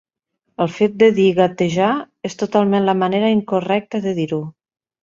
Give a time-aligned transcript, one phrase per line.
[0.63, 1.91] El fet de dir "gatejar"
[2.31, 4.43] és totalment la manera incorrecta de dir-ho.